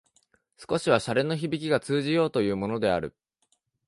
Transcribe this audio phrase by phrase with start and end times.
[0.57, 3.13] 少しは洒落のひびきが通じようというものである